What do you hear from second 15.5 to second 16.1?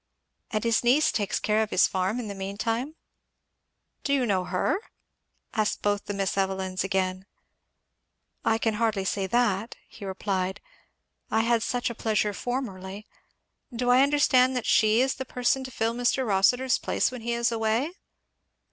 to fill